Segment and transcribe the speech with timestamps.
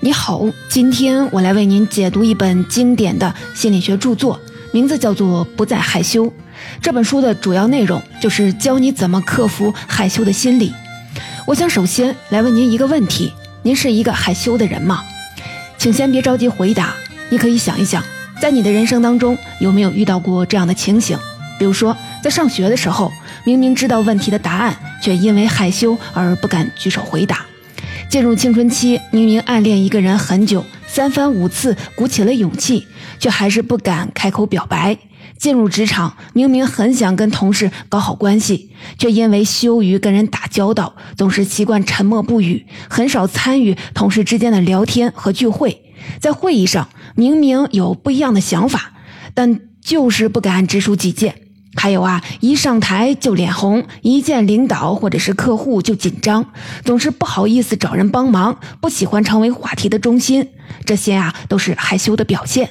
[0.00, 4.38] 你好，今天我来为您解读一本经典的心理学著作，
[4.70, 6.26] 名字叫做《不再害羞》。
[6.80, 10.72] 这本书的主要内容就是教你怎么克服害羞的心理。
[11.46, 13.32] 我想首先来问您一个问题：
[13.64, 15.02] 您是一个害羞的人吗？
[15.78, 16.94] 请先别着急回答，
[17.28, 18.00] 你可以想一想，
[18.40, 21.18] 在你的人生当中有没有遇到过这样的情形？
[21.58, 23.12] 比如说，在上学的时候，
[23.42, 27.44] 明明知道问题的答案，却因为害羞而不敢举手回答。
[28.08, 32.86] 进入青春期，明明暗恋一个人很久，三番五次鼓起了勇气，
[33.18, 34.96] 却还是不敢开口表白。
[35.36, 45.82] 进入职场，明明很想跟同事搞好关系，却因为羞于跟人打交道，总是习惯沉默不语，很少参与同事之间的聊天和聚会。
[46.18, 48.94] 在会议上，明明有不一样的想法，
[49.34, 51.47] 但就是不敢直抒己见。
[51.78, 56.44] 还有啊，一上台就脸红，一见领导或者是客户就紧张，
[56.84, 60.50] 总是不好意思找人帮忙，不喜欢成为话题的中心，
[60.84, 62.70] 这些啊都是害羞的表现。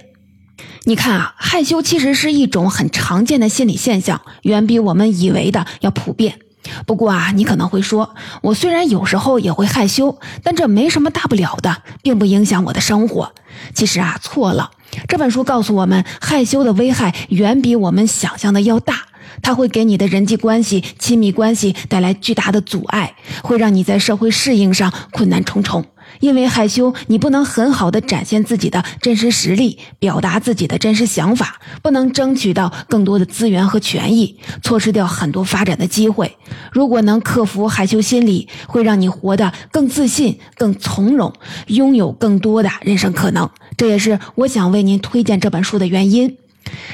[0.83, 6.39] 你看啊，害羞其实是一种很常见的心理现象，远比我们以为的要普遍。
[6.85, 13.33] 不过啊，你可能会说，我虽然有时候也会害羞，但这没什么大不了的，并不影响我的生活。
[13.73, 14.71] 其实啊，错了。
[15.07, 19.05] 这本书告诉我们，害羞的危害远比我们想象的要大。
[19.41, 25.85] 它会给你的人际关系、亲密关系带来巨大的阻碍，会让你在社会适应上困难重重。
[26.19, 36.37] 因为害羞，你不能很好的展现自己的真实实力，表达自己的真实想法，不能争取到更多的资源和权益，错失掉很多发展的机会。
[36.71, 41.33] 如果能克服害羞心理，会让你活得更自信、更从容，
[41.67, 43.49] 拥有更多的人生可能。
[43.75, 46.37] 这也是我想为您推荐这本书的原因。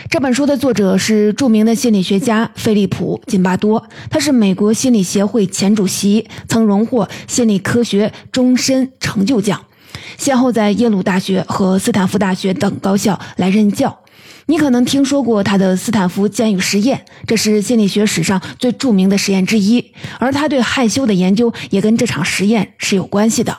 [0.09, 9.65] 这本书的作者是著名的心理学家菲利普·津巴多，他是美国心理协会前主席，曾荣获心理科学终身成就奖，
[10.17, 13.99] 先后在耶鲁大学和斯坦福大学等高校来任教。
[14.47, 23.57] 你可能听说过他的斯坦福监狱实验，这是心理学史上最著名的实验之一，而他对害羞的研究也跟这场实验是有关系的。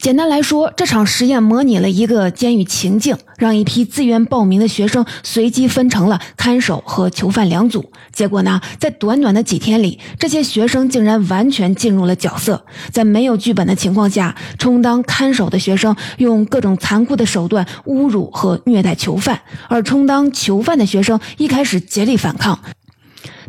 [0.00, 7.90] 简单来说，这场实验模拟了一个监狱情境，让一批自愿报名的学生随机分成了看守和囚犯两组。
[8.12, 12.64] 结果呢，在短短的几天里，这些学生竟然完全进入了角色。
[12.92, 22.60] 在没有剧本的情况下，充当看守的学生用各种残酷的手段侮辱和虐待囚犯，而充当囚犯的学生一开始竭力反抗，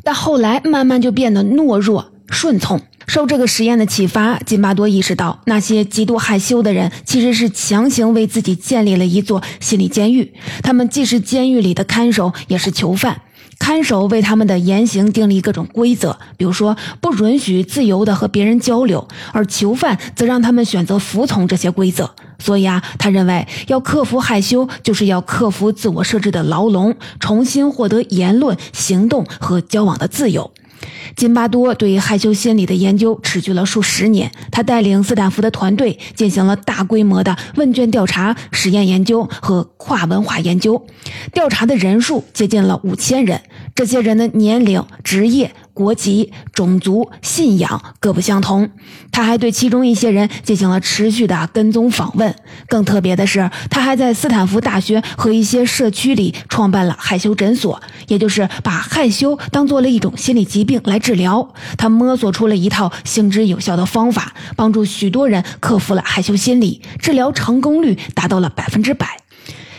[0.04, 2.82] 但后来慢慢就变得懦弱顺从。
[3.08, 10.32] 受这个实验的启发，津巴多意识到，那些极度害羞的人其实是强行为自己建立了一座心理监狱。
[10.62, 13.22] 他们既是监狱里的看守，也是囚犯。
[13.58, 22.12] 看守为他们的言行订立各种规则，比如说不允许自由的和别人交流，而囚犯则让他们选择服从这些规则。
[22.38, 30.52] 所以啊，他认为要克服害羞，就是要克服自我设置的牢笼，重新获得言论、行动和交往的自由。
[31.16, 40.86] 津巴多对害羞心理的研究持续了数十年，他带领斯坦福的团队进行了大规模的问卷调查、实验研究和跨文化研究，
[41.34, 43.42] 调查的人数接近了五千人，
[43.76, 45.52] 这些人的年龄、职业。
[45.80, 48.70] 国籍、种族、信仰各不相同。
[49.14, 52.36] 他还对其中一些人进行了持续的跟踪访问。
[52.68, 61.54] 更特别的是，他还在斯坦福大学和一些社区里创办了害羞诊所，也就是把害羞当做了一种心理疾病来治疗。
[61.78, 69.22] 他摸索出了一套行之有效的方法，帮助许多人克服了害羞心理，治疗成功率达到了百分之百。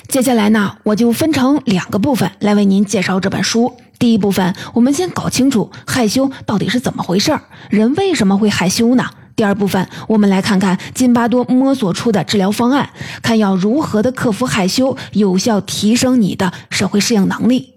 [0.09, 3.77] 接下来呢，我就分成两个部分来为您介绍这本书。
[4.01, 9.05] 第一部分，我们先搞清楚害羞到底是怎么回事儿，人为什么会害羞呢？
[9.37, 12.89] 第二部分，我们来看看津巴多摸索出的治疗方案，
[13.23, 17.75] 看要如何的克服害羞，有效提升你的社会适应能力。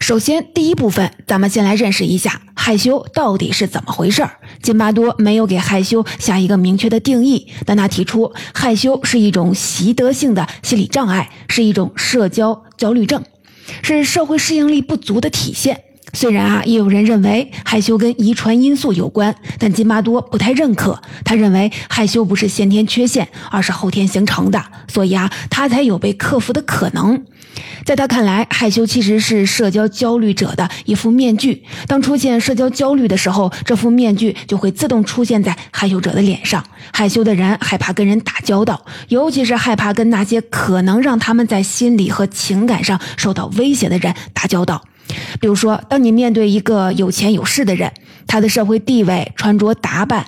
[0.00, 4.38] 首先，第一部分，咱们先来认识一下害羞到底是怎么回事儿。
[4.60, 13.22] 津巴多没有给害羞下一个明确的定义，但他提出害羞是一种习得性的心理障碍，是一种社交焦虑症。
[13.82, 15.82] 是社会适应力不足的体现。
[16.12, 20.98] 虽然啊，也有人认为害羞跟遗传因素有关，但金巴多不太认可。
[21.24, 27.22] 他认为害羞不是先天缺陷，而是后天形成的，所以啊，他才有被克服的可能。
[27.84, 31.62] 在他看来，害羞其实是社交焦虑者的一副面具。
[31.86, 36.64] 当出现社交焦虑的时候，这副面具就会自动出现在害羞者的脸上。
[36.92, 44.82] 害羞的人害怕跟人打交道，尤其是害怕跟那些可能让他们在心理和情感上受到威胁的人打交道。
[45.40, 47.92] 比如说，当你面对一个有钱有势的人，
[48.26, 50.26] 他的社会地位、穿着打扮。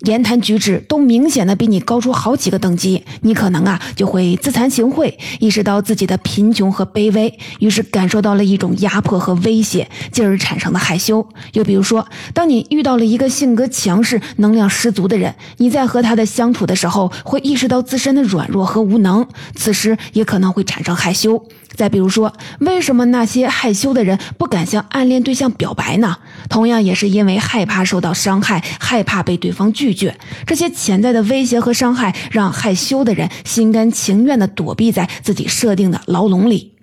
[0.00, 11.26] 言谈举止都明显的比你高出好几个等级，你可能啊就会自惭形秽，意识到自己的贫穷和卑微，于是感受到了一种压迫和威胁，进而产生的害羞。
[11.54, 21.42] 又比如说，当你遇到了一个性格强势、能量十足的人，你在和他的相处的时候，会意识到自身的软弱和无能，此时也可能会产生害羞。
[21.74, 26.16] 再比如说，为什么那些害羞的人不敢向暗恋对象表白呢？
[26.48, 30.18] 同样也是因为害怕受到伤害，害怕被对方拒拒绝。
[30.44, 36.74] 这些潜在的威胁和伤害，让害羞的人心甘情愿地躲避在自己设定的牢笼里。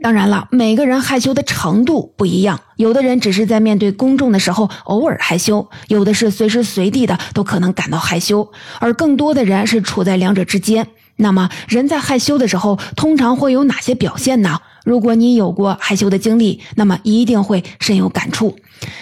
[0.00, 10.86] 当然了，每个人害羞的程度不一样，有的人只是在面对公众的时候偶尔害羞，有的是随时随地的都可能感到害羞，而更多的人是处在两者之间。
[11.16, 14.60] 那么，人在害羞的时候，通常会有哪些表现呢？
[14.84, 18.56] 如果你有过害羞的经历，那么一定会深有感触。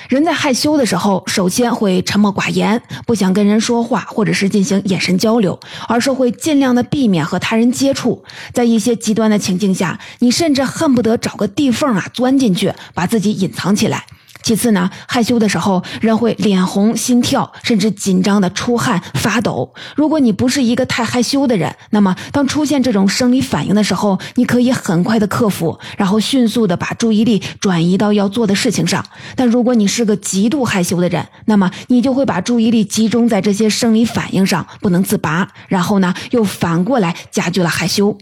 [0.08, 8.24] 人在害羞的时候，首先会沉默寡言，不想跟人说话，或者是进行眼神交流，而是会尽量的避免和他人接触。
[8.52, 14.04] 在一些极端的情境下，你甚至恨不得找个地缝啊钻进去，把自己隐藏起来。
[14.48, 19.74] 其次呢，害羞的时候，人会脸红、心跳，甚至紧张的出汗、发抖。
[19.94, 29.04] 如果你不是一个太害羞的人，那么当出现这种生理反应的时候，你可以很快的克服，然后迅速的把注意力转移到要做的事情上。
[29.36, 38.16] 但如果你是个极度害羞的人，那么你就会把注意力集中在这些生理反应上，不能自拔，然后呢，又反过来加剧了害羞。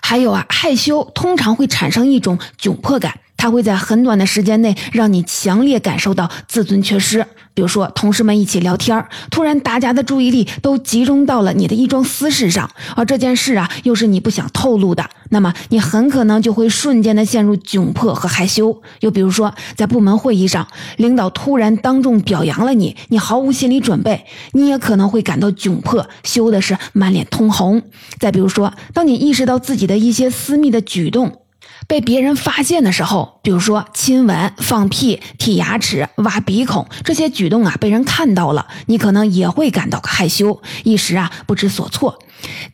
[0.00, 3.18] 还有啊，害羞通常会产生一种窘迫感。
[3.36, 7.26] 它会在很短的时间内让你强烈感受到自尊缺失。
[7.54, 18.82] 比如说，同事们一起聊天，突然大家的注意力都集中到了你的一桩私事上，而这件事啊又是你不想透露的，那么你很可能就会瞬间的陷入窘迫和害羞。
[19.00, 20.68] 又比如说，在部门会议上，
[20.98, 27.80] 领导突然当众表扬了你，你毫无心理准备，你也可能会感到窘迫，羞的是满脸通红。
[28.18, 31.40] 再比如说，当你意识到自己的一些私密的举动。
[31.86, 42.18] 被别人发现的时候，比如说亲吻、放屁、剔牙齿、挖鼻孔这些举动啊，被人看到了，你可能也会感到害羞，一时啊不知所措。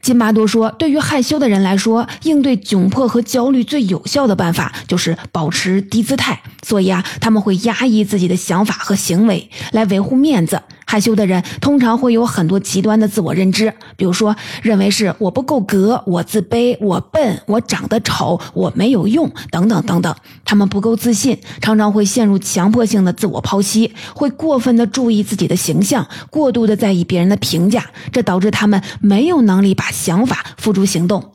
[0.00, 10.60] 金巴多说，对于害羞的人来说，应对窘迫和焦虑最有效的办法就是保持低姿态，所以啊，他们会压抑自己的想法和行为来维护面子。
[10.92, 20.14] 害羞的人通常会有很多极端的自我认知，比如说认为是我不够格，我自卑，我笨，我长得丑，我没有用，等等等等。
[20.44, 31.32] 他们不够自信，常常会陷入强迫性的自我剖析，会过分的注意自己的形象，过度的在意别人的评价，这导致他们没有能力把想法付诸行动。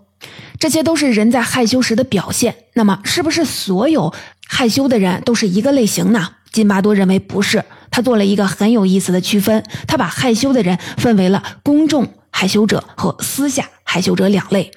[0.59, 2.53] 这些都是人在害羞时的表现。
[2.75, 4.13] 那么，是不是所有
[4.47, 6.29] 害羞的人都是一个类型呢？
[6.51, 7.65] 金巴多认为不是。
[7.97, 14.69] 他做了一个很有意思的区分，他把害羞的人分为了公众害羞者和私下害羞者两类。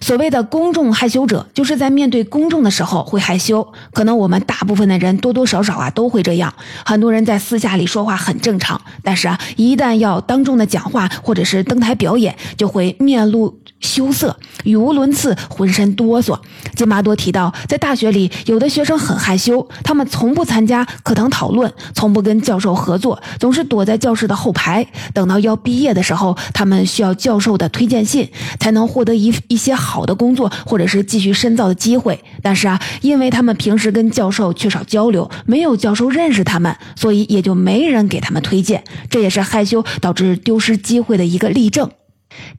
[0.00, 6.50] 所谓的公众害羞者，就是在面对公众的时候会害羞，可能我们大部分的人多多少少啊都会这样。
[6.86, 13.60] 很多人在私下里说话很正常，但是啊，一旦要当众的讲话或者是登台表演，就会面露。
[13.82, 16.38] 羞涩、语无伦次、浑身哆嗦。
[16.74, 24.86] 金巴多提到，在大学里，有的学生很害羞，他们从不参加课堂讨论，从不跟教授合作，总是躲在教室的后排。
[25.12, 32.18] 等到要毕业的时候，他们需要教授的推荐信，才能获得一一些好的工作或者是继续深造的机会。
[32.40, 38.84] 但是啊，因为他们平时跟教授缺少交流，没有教授认识他们，所以也就没人给他们推荐。
[39.10, 41.90] 这也是害羞导致丢失机会的一个例证。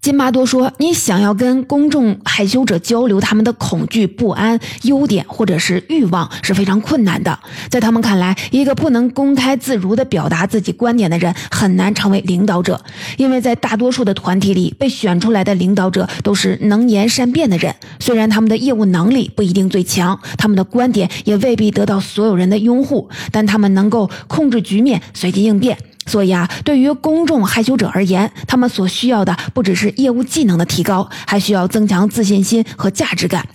[0.02, 7.40] 金巴多说：“你想要跟公众害羞者交流他们的恐惧、不安、优点或者是欲望是非常困难的。
[7.70, 12.82] 在他们看来，一个不能公开自如地表达自己观点的人很难成为领导者，
[13.18, 17.74] 因为在大多数的团体里，被选出来的领导者都是能言善辩的人。
[18.00, 33.48] 虽然他们的业务能力不一定最强，他们的观点也未必得到所有人的拥护，但他们能够控制局面，随机应变。”所以啊，对于公众害羞者而言，他们所需要的不只是业务技能的提高，还需要增强自信心和价值感。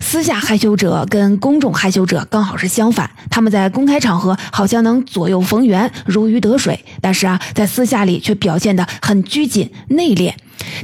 [0.00, 10.32] 私下害羞者跟公众害羞者刚好是相反，他们在公开场合好像能左右逢源、如鱼得水，但是啊，在私下里却表现得很拘谨内敛。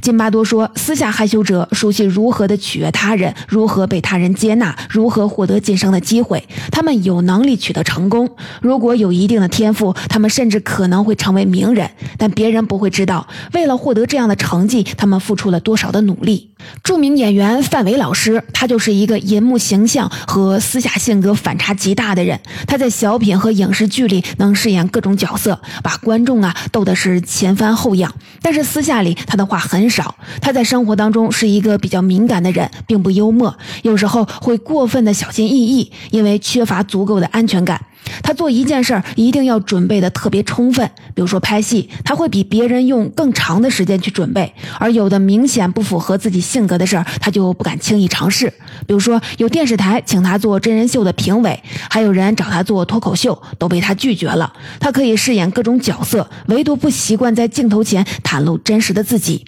[0.00, 6.46] 津巴多说，私下害羞者熟悉如何的取悦他人，如何被他人接纳，如何获得晋升的机会。
[6.70, 8.28] 他们有能力取得成功，
[8.60, 11.90] 如果有一定的天赋，他们甚至可能会成为名人。
[12.18, 16.50] 但别人不会知道，为了获得这样的成绩，他们付出了多少的努力。
[16.82, 22.40] 著名演员范伟老师，他就是一个银幕形象和私下性格反差极大的人。
[22.66, 28.10] 他在小品和影视剧里能饰演各种角色，把观众啊逗的是前翻后仰。
[28.40, 30.14] 但是私下里他的话很少。
[30.40, 37.80] 他在生活当中是一个比较敏感的人，并不幽默，有时候会过分的小心翼翼，因为缺乏足够的安全感。
[38.22, 48.52] 他做一件事儿一定要准备的特别充分，比如说拍戏，他会比别人用更长的时间去准备，而有的明显不符合自己性格的事儿，他就不敢轻易尝试。
[48.86, 54.52] 比如说，有电视台请他做真人秀的评委，还有人找他做脱口秀，都被他拒绝了。
[54.78, 59.46] 他可以饰演各种角色，唯独不习惯在镜头前袒露真实的自己。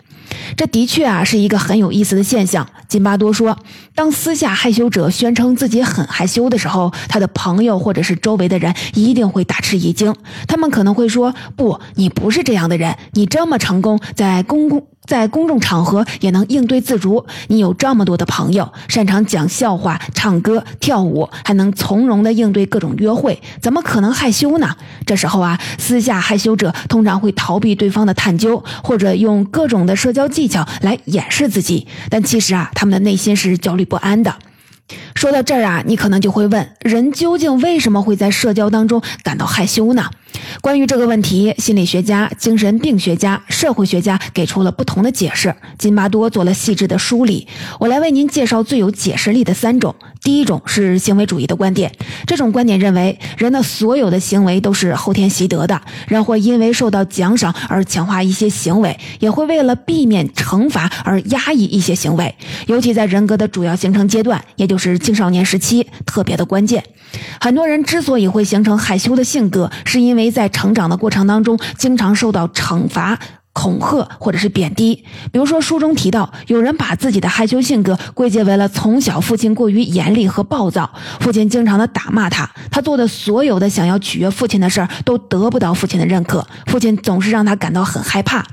[0.56, 2.66] 这的确啊是一个很有意思的现象。
[2.88, 3.58] 津巴多说，
[3.94, 10.14] 当私下害羞者宣称自己很害羞的时候，他的朋友或者是周围的人一定会大吃一惊。
[10.46, 17.24] 他们可能会说：“不，你不是这样的人，你这么成功，在公共。”在公众场合也能应对自如。
[17.48, 24.76] 你有这么多的朋友，擅长讲笑话、唱歌、跳舞，还能从容的应对各种约会，怎么可能害羞呢？
[25.04, 31.86] 这时候啊，私下害羞者通常会逃避对方的探究，或者用各种的社交技巧来掩饰自己。
[32.10, 34.34] 但其实啊，他们的内心是焦虑不安的。
[35.14, 40.10] 说到这儿啊，你可能就会问：人究竟为什么会在社交当中感到害羞呢？
[40.60, 45.54] 关于这个问题，心理学家、精神病学家、社会学家给出了不同的解释。
[45.78, 47.46] 金巴多做了细致的梳理，
[47.78, 49.94] 我来为您介绍最有解释力的三种。
[50.22, 51.92] 第一种是行为主义的观点，
[52.26, 62.34] 这种观点认为，人的所有的行为都是后天习得的，人会因为受到奖赏而强化一些行为，也会为了避免惩罚而压抑一些行为，
[62.66, 66.82] 尤其在人格的主要形成阶段，也就是青少年时期，特别的关键。
[67.40, 73.18] 很多人之所以会形成害羞的性格，是因为在成长的过程当中，经常受到惩罚。
[73.58, 88.44] 恐吓或者是贬低，比如说书中提到，有人把自己的害羞性格归结为了从小父亲过于严厉和暴躁，父亲经常的打骂他，他做的所有的想要取悦父亲的事儿都得不到父亲的认可，父亲总是让他感到很害怕。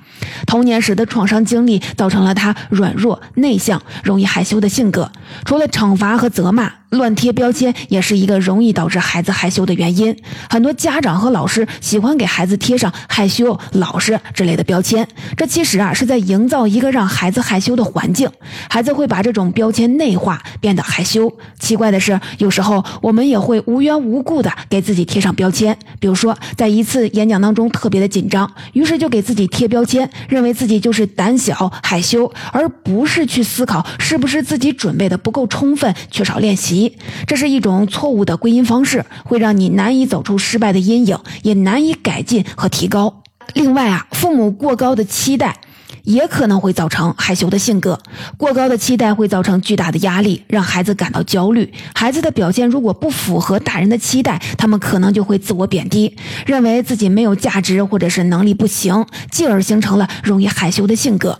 [0.47, 5.11] 童年时的创伤经历造成了他软弱、内向、容易害羞的性格。
[5.43, 6.71] 除了惩罚和责骂。
[6.93, 10.15] 乱贴标签也是一个容易导致孩子害羞的原因。
[10.49, 18.29] 很多家长和老师喜欢给孩子贴上害羞、老实之类的标签，这其实啊是在营造一个让孩子害羞的环境。
[18.69, 21.31] 孩子会把这种标签内化，变得害羞。
[21.59, 25.77] 奇怪的是，有时候我们也会无缘无故的给自己贴上标签。
[25.99, 36.82] 比如说，在一次演讲当中特别的紧张，于是就给自己贴标签，认为自己就是胆小害羞，而不是去思考是不是自己准备的不够充分，缺少练习。
[37.27, 43.21] 这是一种错误的归因方式，会让你难以走出失败的阴影，也难以改进和提高。
[43.53, 45.57] 另外啊，父母过高的期待
[46.03, 47.99] 也可能会造成害羞的性格。
[48.37, 51.71] 过高的期待会造成巨大的压力，让孩子感到焦虑。
[51.93, 61.37] 孩子的表现如果不符合大人的期待，他们可能就会自我贬低，认为自己没有价值或者是能力不行，继而形成了容易害羞的性格。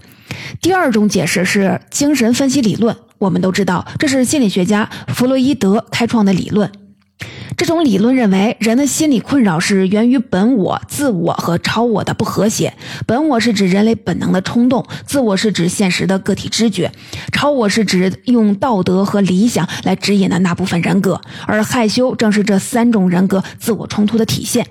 [0.61, 2.95] 第二种解释是精神分析理论。
[3.17, 6.71] 我们都知道，这是心理学家弗洛伊德开创的理论。
[7.55, 12.73] 这种理论认为，人的心理困扰是源于本我、自我和超我的不和谐。
[13.05, 16.91] 本我是指人类本能的冲动，自我是指现实的个体知觉，
[17.31, 21.21] 超我是指用道德和理想来指引的那部分人格。
[21.45, 24.67] 而害羞正是这三种人格自我冲突的体现。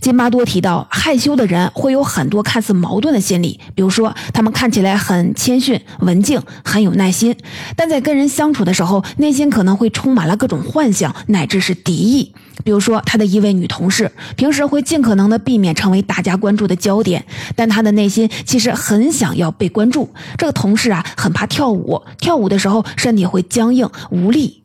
[0.00, 7.36] 金巴多提到，害羞的人会有很多看似矛盾的心理，比如说，他们看起来很谦逊、文静，很有耐心，
[7.76, 12.34] 但在跟人相处的时候，内心可能会充满了各种幻想，乃至是敌意。
[12.64, 17.24] 比如说，他的一位女同事，平时会尽可能的避免成为大家关注的焦点，
[17.56, 20.10] 但她的内心其实很想要被关注。
[20.38, 24.62] 这个同事啊，很怕跳舞，跳舞的时候身体会僵硬无力，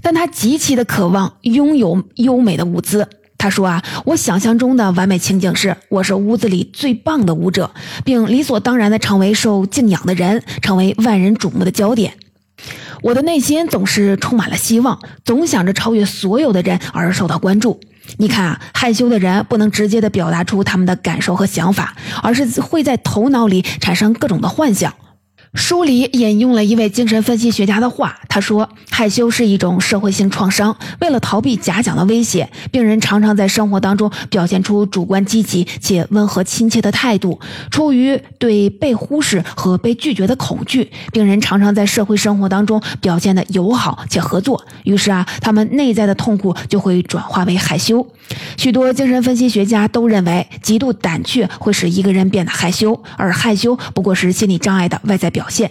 [0.00, 3.08] 但她极其的渴望拥有优美的舞姿。
[3.46, 7.70] 他说啊，我想象中的完美情景是，我是屋子里最棒的舞者，
[8.04, 12.14] 并理所当然的成为受敬仰的人，成为万人瞩目的焦点。
[13.02, 17.78] 我的内心总是充满了希望，总想着超越所有的人而受到关注。
[18.16, 24.92] 你看啊，害羞的人不能直接的表达出他们的感受和想法，而是会在头脑里产生各种的幻想。
[25.56, 30.76] 书里引用了一位精神分析学家的话，他说：“害羞是一种社会性创伤。
[31.00, 37.40] 为了逃避假想的威胁，病人常常在生活当中表现出主观积极且温和亲切的态度。
[37.70, 44.62] 出于对被忽视和被拒绝的恐惧，病人常常在社会生活当中表现的友好且合作。
[44.84, 48.06] 于是啊，他们内在的痛苦就会转化为害羞。
[48.58, 55.70] 许多精神分析学家都认为，极度胆怯会使一个人变得害羞，而害羞不过是心理障碍的外在表。”表现。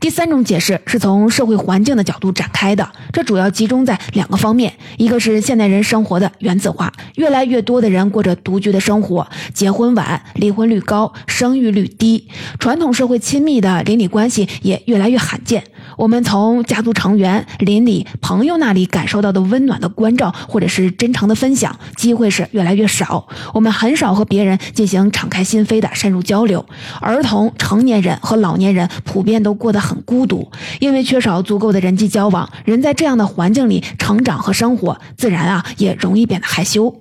[0.00, 15.62] 第三种解释是从社会环境的角度展开的，这主要集中在两个方面：一个是现代人生活的原子化，越来越多的人过着独居的生活，结婚晚，离婚率高，生育率低，传统社会亲密的邻里关系也越来越罕见。
[16.00, 23.28] 我们从家族成员、邻里、朋友那里感受到的温暖的关照，或者是真诚的分享，机会是越来越少。
[23.52, 26.64] 我们很少和别人进行敞开心扉的深入交流。
[27.02, 32.48] 儿童、成年人和老年人普遍都过得很孤独，因为缺少足够的人际交往。
[32.64, 36.96] 人在这样的环境里成长和生活，自然啊也容易变得害羞。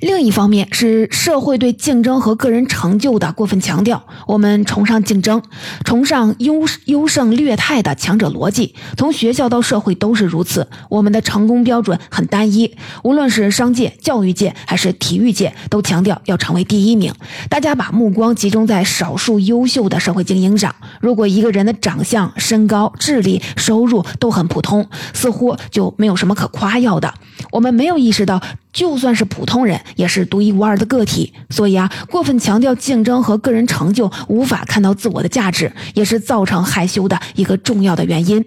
[0.00, 5.42] 另一方面是社会对竞争和个人成就的过分强调，我们崇尚竞争，
[5.84, 10.68] 崇尚优优胜劣汰的强者逻辑，从学校到社会都是如此。
[10.88, 17.12] 我们的成功标准很单一，无论是商界、教育界还是体育界，都强调要成为第一名。
[17.48, 20.74] 大家把目光集中在少数优秀的社会精英上。
[21.00, 27.14] 如果一个人的长相、身高、智力、收入都很普通，似乎就没有什么可夸耀的。
[27.50, 28.40] 我们没有意识到。
[28.72, 31.32] 就算是普通人，也是独一无二的个体。
[31.48, 38.44] 所以啊，过分强调竞争和个人成就，无法看到自我的价值，也是造成害羞的一个重要的原因。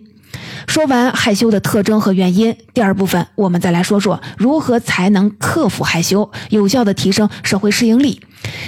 [0.66, 8.22] 说完害羞的特征和原因，第二部分我们再来说说如何才能克服害羞，有效的提升社会适应力。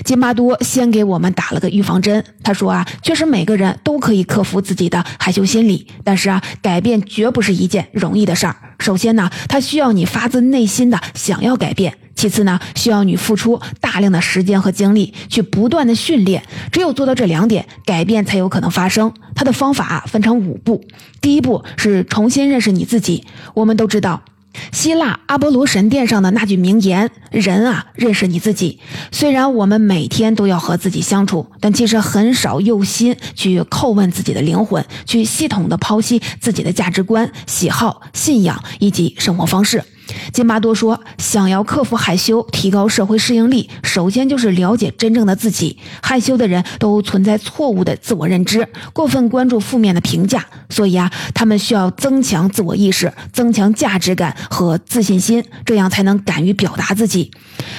[0.03, 8.55] 金巴多先给我们打了个预防针，他说啊，确实每个人都可以克服自己的害羞心理，但是啊，改变绝不是一件容易的事儿。
[8.79, 11.93] 首先呢，他需要你发自内心的想要改变。
[12.19, 19.13] 其次呢，需要你付出大量的时间和精力去不断的训练，只有做到这两点，改变才有可能发生。
[19.33, 20.83] 它的方法分成五步，
[21.21, 23.23] 第一步是重新认识你自己。
[23.53, 24.21] 我们都知道，
[24.73, 28.81] 希腊阿波罗神殿上的那句名言：“人啊，认识你自己。”
[29.13, 39.82] 虽然我们每天都要和自己相处，但其实很少用心去叩问自己的灵魂，去系统的剖析自己的价值观、喜好、信仰以及生活方式。
[40.32, 45.78] 金巴多说：“想要克服害羞，提高社会适应力，首先就是了解真正的自己。
[46.02, 57.32] 害羞的人都存在错误的自我认知，过分关注负面的评价，所以啊，他们需要增强自我意识，增强价值感和自信心，这样才能敢于表达自己。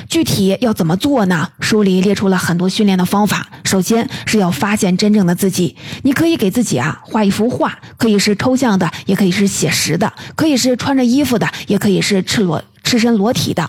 [0.09, 1.49] 具体要怎么做呢？
[1.61, 3.49] 书里列出了很多训练的方法。
[3.65, 13.69] 首先是要发现真正的自己，你可以给自己啊画一幅画，可以是抽象的，也可以是写实的，可以是穿着衣服的，也可以是。”赤裸、赤身裸体的，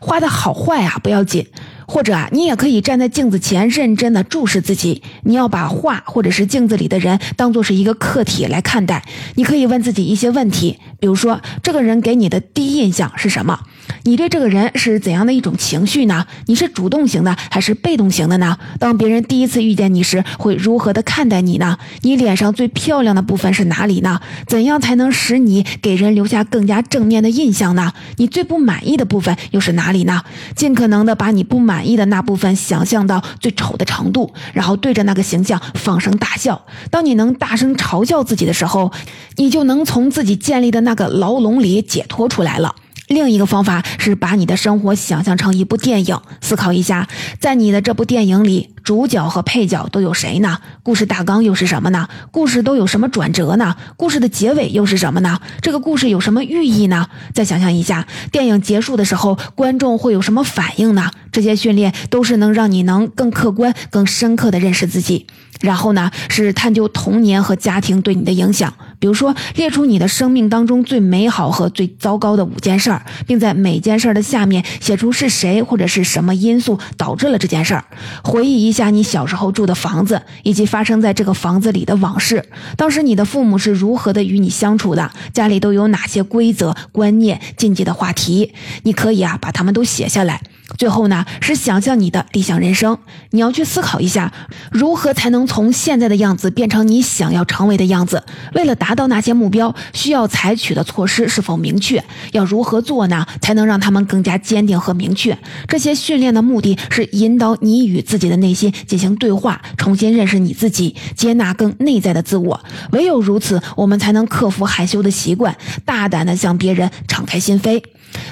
[0.00, 1.46] 画的好坏啊不要紧，
[1.86, 5.02] 或者啊，你也可以站在镜子前认真的注视自己。
[5.22, 9.04] 你要把画或者是镜子里的人当做是一个客体来看待。
[9.34, 13.60] 你可以问自己一些问题，比如说，这个人给你的第一印象是什么？
[14.02, 16.26] 你对这个人是怎样的一种情绪呢？
[16.46, 18.56] 你是主动型的还是被动型的呢？
[18.78, 21.78] 当别人第一次遇见你时，会如何的看待你呢？
[22.02, 24.20] 你脸上最漂亮的部分是哪里呢？
[24.46, 27.92] 怎样才能使你给人留下更加正面的印象呢？
[28.16, 30.22] 你最不满意的部分又是哪里呢？
[30.54, 36.64] 尽可能的把你不满意的那部分想象到最丑的程度，然后对着那个形象放声大笑。
[36.90, 38.92] 当你能大声嘲笑自己的时候，
[39.36, 42.74] 你就能从自己建立的那个牢笼里解脱出来了。
[43.08, 47.06] 另一个方法是把你的生活想象成一部电影，思考一下，
[47.38, 50.58] 在你的这部电影里，主角和配角都有谁呢？
[50.82, 52.08] 故事大纲又是什么呢？
[52.32, 53.76] 故事都有什么转折呢？
[53.96, 55.40] 故事的结尾又是什么呢？
[55.60, 57.08] 这个故事有什么寓意呢？
[57.32, 61.10] 再想象一下，电影结束的时候，观众会有什么反应呢？
[61.30, 65.26] 这些训练都是能让你能更客观、更深刻的认识自己。
[65.60, 68.74] 然后呢，是探究童年和家庭对你的影响。
[68.98, 77.84] 比如说，列出你的生命当中最美好和最糟糕的五件事儿，并在每件事儿的下面写出是谁或者是什么因素导致了这件事儿。
[78.22, 82.44] 回忆一下你小时候住的房子，以及发生在这个房子里的往事。
[82.76, 85.10] 当时你的父母是如何的与你相处的？
[85.32, 88.52] 家里都有哪些规则、观念、禁忌的话题？
[88.82, 90.40] 你可以啊，把它们都写下来。
[90.78, 92.98] 最后呢，是想象你的理想人生。
[93.30, 94.32] 你要去思考一下，
[94.72, 98.24] 如何才能从现在的样子变成你想要成为的样子？
[98.52, 102.02] 为了达达到那些目标，需要采取的措施是否明确？
[102.32, 103.26] 要如何做呢？
[103.40, 105.36] 才能让他们更加坚定和明确？
[105.68, 108.56] 这些训练的目的是引导你与自己的内心。
[108.56, 112.58] 心进行对话，重新认识你自己，接纳更内在的自我。
[112.92, 117.82] 唯有如此，我们才能克服害羞的习惯，大胆的向别人敞开心扉。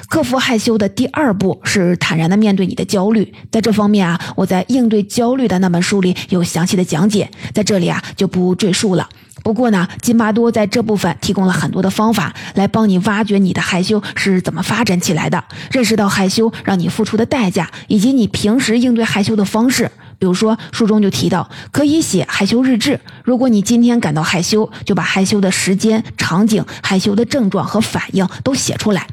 [0.09, 3.31] 克服害羞的第二步是坦然的面对你的焦虑。
[3.51, 9.07] 在这方面啊，我在应对焦虑的那本书里有详细的讲解，在这里啊就不赘述了。
[9.45, 19.91] 不过呢，津巴多在这部分提供了很多的方法，来帮你挖掘你的害羞是怎么发展起来的，认识到害羞让你付出的代价，以及你平时应对害羞的方式。
[20.17, 22.99] 比如说，书中就提到可以写害羞日志。
[23.23, 29.05] 如果你今天感到害羞，就把害羞的时间、场景、害羞的症状和反应都写出来。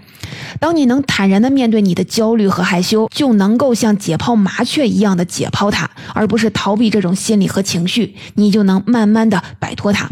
[0.59, 10.09] 当你能坦然地面对你的焦虑和害羞，就能够像解剖麻雀一样的解剖它，而不是逃避这种心理和情绪，你就能慢慢地摆脱它。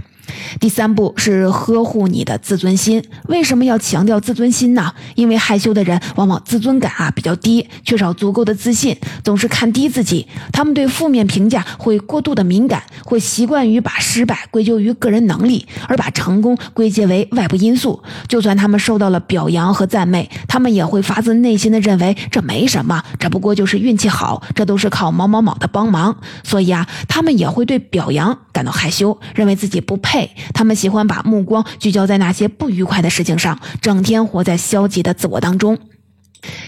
[0.58, 3.02] 第三步是呵护你的自尊心。
[3.28, 4.92] 为什么要强调自尊心呢？
[5.14, 10.26] 因为害羞的人往往自尊感啊比较低，缺少足够的自信，总是看低自己。
[10.52, 18.02] 他们对负面评价会过度的敏感，会习惯于把失败归咎于个人能力，而把成功归结为外部因素。
[18.28, 26.18] 就算他们受到了表扬和赞美，他们也会发自内心的认为这没什么，这不过就是运气好，这都是靠某某某的帮忙。
[26.44, 30.19] 所以啊，他们也会对表扬感到害羞，认为自己不配。
[30.52, 35.78] 他们喜欢把目光聚焦在那些不愉快的事情上，整天活在消极的自我当中。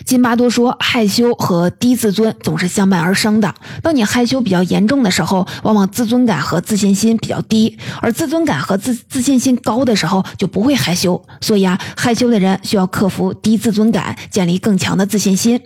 [0.05, 3.55] 津巴多说，害羞和低自尊总是相伴而生的。
[3.83, 11.25] 当你害羞比较严重的时候，往往自尊感和自信心比较低；而自尊感和自自信心高的时候，就不会害羞。
[11.41, 15.59] 所以啊，害羞的人需要克服低自尊感，建立更强的自信心。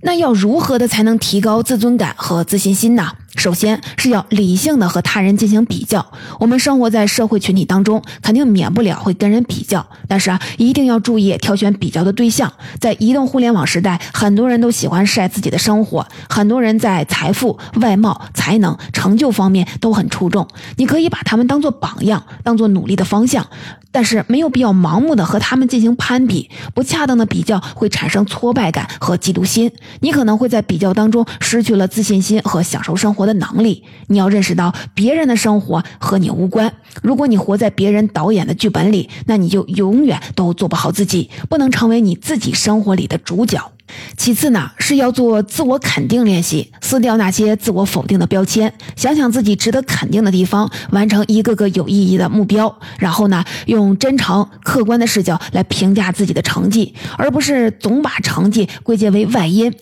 [0.00, 3.12] 那要如何的才能提高自尊感和自信心呢？
[3.38, 6.04] 首先是要理性的和他人进行比较。
[6.40, 12.52] 我们生活在社会群体当中，肯定免不了会跟人比较，但是啊，一定要注意挑选比较的对象。
[12.80, 20.46] 在移动互联网时代，很多人都喜欢晒自己的生活，很多人在财富、外貌、才能、成就方面都很出众。
[20.76, 23.46] 你可以把他们当做榜样，当做努力的方向。
[23.90, 33.84] 但是没有必要盲目的和他们进行攀比，不恰当的比较会产生挫败感和嫉妒心，你可能会在比较当中失去了自信心和享受生活的能力。
[34.08, 36.72] 你要认识到，别人的生活和你无关。
[37.02, 43.72] 如果你活在别人导演的剧本里，那你就永远都做不好自己，不能成为你自己生活里的主角。
[44.16, 58.68] 其次呢，是要做自我肯定练习，撕掉那些自我否定的标签，想想自己值得肯定的地方，完成一个个有意义的目标，然后呢，用真诚、客观的视角来评价自己的成绩，而不是总把成绩。
[58.82, 59.72] 归结为外因。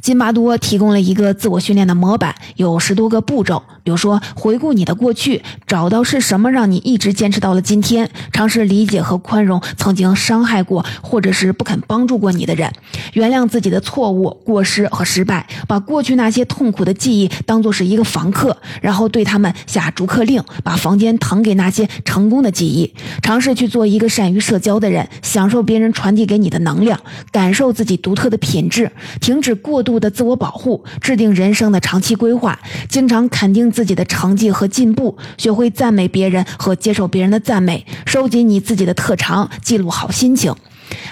[0.00, 12.72] 津巴多提供了一个自我训练的模板，有十多个步骤，比如说回顾你的过去，找到是什么让你一直坚持到了今天，尝试理解和宽容曾经伤害过或者是不肯帮助过你的人，
[13.12, 22.92] 原谅自自己的错误、过失和失败，把过去那些痛苦的记忆当作是一个房客，然后对他们下逐客令，把房间腾给那些成功的记忆，
[23.22, 27.00] 尝试去做一个善于社交的人，享受别人传递给你的能量，
[27.32, 29.54] 感受自己独特的品质，停止。
[29.54, 32.58] 过度的自我保护，制定人生的长期规划，
[32.90, 40.54] 经常肯定自己的成绩和进步，学会赞美别人和接受别人的赞美，收集你自己的特长，记录好心情。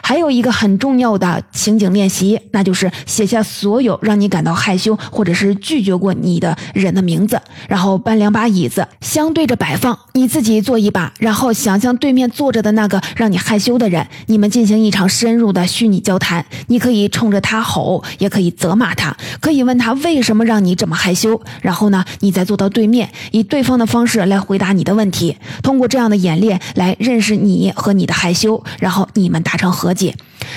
[0.02, 16.44] 还有一个很重要的情景练习，那就是写下所有让你感到害羞或者是拒绝过你的人的名字，然后搬两把椅子相对着摆放，你自己坐一把，然后想象对面坐着的那个让你害羞的人，你们进行一场深入的虚拟交谈。
[16.68, 21.40] 你可以冲着他吼，也可以责骂他，可以问他为什么让你这么害羞。
[21.60, 25.36] 然后呢，你再坐到对面，以对方的方式来回答你的问题。
[25.62, 29.73] 通过这样的演练来认识你和你的害羞，然后你们达成。
[29.74, 30.14] 和解，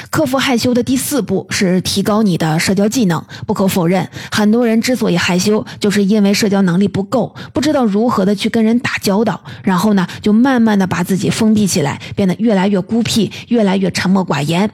[0.09, 3.23] 克服害羞的第四步是提高你的社交技能。
[3.45, 14.69] 不可否认，很多人之所以害羞，就是因为社交能力不够，不知道如何的去跟人打交道，然后呢，就慢慢的把自己封闭起来，变得越来越孤僻，越来越沉默寡言。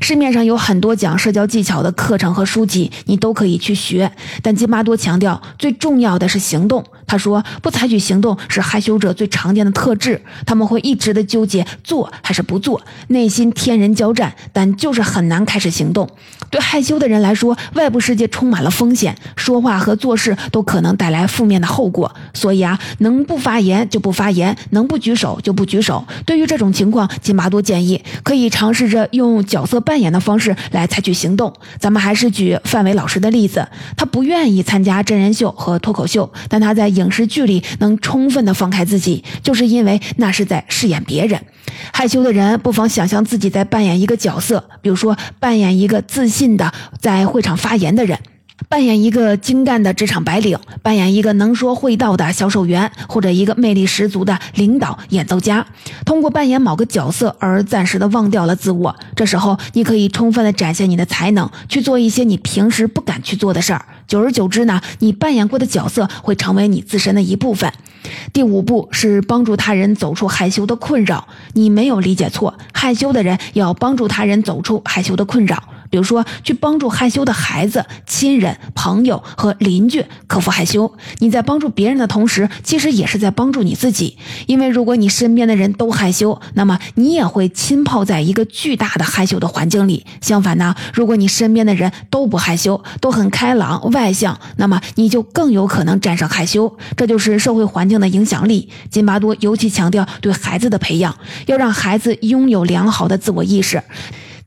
[0.00, 4.10] 市面上有很多讲社交技巧的课程和书籍，你都可以去学。
[4.42, 6.84] 但金巴多强调，最重要的是行动。
[7.06, 16.10] 他说，不采取行动是害羞者最常见的特质，他们会一直的纠结做还是不做，内心天人交战，但就是很难开始行动。
[16.50, 22.12] 对害羞的人来说，外部世界充满了风险，说话和做事都可能带来负面的后果。
[22.34, 26.04] 所以啊，能不发言就不发言，能不举手就不举手。
[26.26, 31.52] 对于这种情况，金巴多建议可以尝试着用角色扮演的方式来采取行动。
[31.78, 36.88] 咱们还是举范伟老师的例子，他不愿意参加真人秀和脱口秀，但他在。
[36.88, 41.38] 影视剧里能充分的放开自己，就是因为那是在饰演别人。
[41.92, 44.47] 害羞的人不妨想象自己在扮演一个角色，
[44.80, 48.18] 比如说扮演一个自信的在会场发言的人。
[48.68, 55.64] 扮演一个精干的职场白领，扮演一个能说会道的销售员，或者一个魅力十足的领导演奏家。
[56.04, 63.86] 通过扮演某个角色而暂时的忘掉了自我，这时候你可以充分的展现你的才能，去做一些你平时不敢去做的事儿。
[64.06, 67.72] 久而久之呢，你扮演过的角色会成为你自身的一部分。
[68.32, 71.28] 第五步是帮助他人走出害羞的困扰。
[71.54, 75.62] 你没有理解错，害羞的人要帮助他人走出害羞的困扰。
[75.90, 80.92] 比如说，去帮助害羞的孩子、亲人、朋友和邻居克服害羞。
[81.18, 84.16] 你在帮助别人的同时，其实也是在帮助你自己。
[84.46, 90.04] 因为如果你身边的人都害羞，那么你也会浸泡在一个巨大的害羞的环境里。
[90.20, 96.76] 相反呢，如果你身边的人都不害羞，都很开朗外向，那么你就更有可能战胜害羞。
[96.96, 98.68] 这就是社会环境的影响力。
[98.90, 103.82] 津巴多尤其强调对孩子的培养，要让孩子拥有良好的自我意识。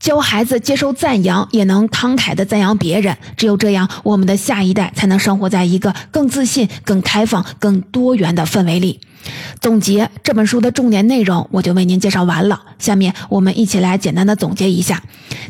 [0.01, 3.15] 教孩子接受赞扬，也能慷慨地赞扬别人。
[3.37, 8.99] 只有这样，我们的下一代才能生活在一个更自信、更开放、更多元的氛围里。
[9.59, 12.61] 总结这本书的重点内容，我就为您介绍完了。
[12.79, 15.01] 下面我们一起来简单的总结一下。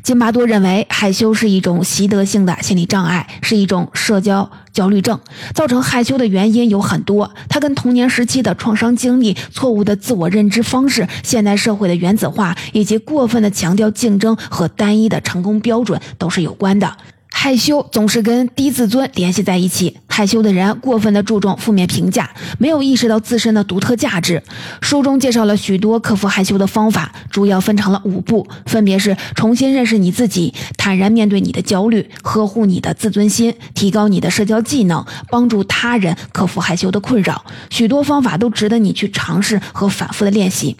[0.03, 5.19] 津巴多认为，害羞是一种习得性的心理障碍，是一种社交焦虑症。
[5.53, 16.97] 造成害羞的原因有很多，它跟童年时期的创伤经历、错误的自我认知方式、现代社会的原子化以及过分的强调竞争和单一的成功标准都是有关的。
[17.33, 19.97] 害羞总是跟低自尊联系在一起。
[20.11, 24.43] 害羞的人过分的注重负面评价，没有意识到自身的独特价值。
[24.81, 37.45] 书中介绍了许多克服害羞的方法，主要分成了五步，分别是重新认识你自己，坦然面对你的焦虑，呵护你的自尊心，提高你的社交技能，帮助他人克服害羞的困扰。
[37.69, 40.75] 许多方法都值得你去尝试和反复的练习。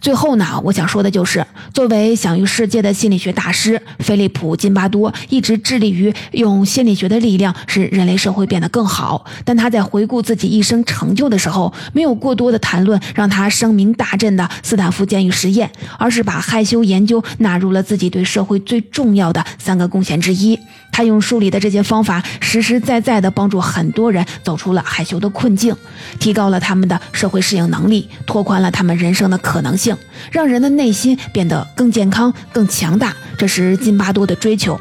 [0.00, 9.24] 最后呢，我想说的就是，作为享誉世界的心理学大师，菲利普·津巴多一直致力于用心理学的力量使人类社会变得更好。
[9.44, 20.58] 但他在回顾自己一生成就的时候，没有过多的谈论让他声名大振的斯坦福监狱实验，而是把害羞研究纳入了自己对社会最重要的三个贡献之一。
[20.90, 25.74] 他用书里的这些方法，实实在在地帮助很多人走出了害羞的困境，
[26.18, 29.96] 提高了他们的社会适应能力，拓宽了他们人生的可能性，
[30.30, 33.14] 让人的内心变得更健康、更强大。
[33.38, 34.78] 这是津巴多的追求，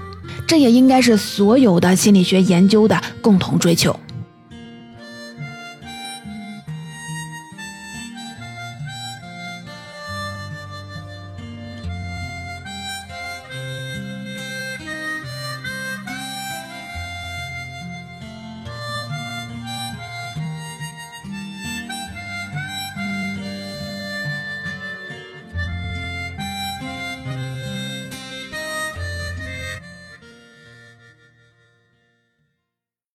[0.51, 3.97] 这也应该是所有的心理学研究的共同追求。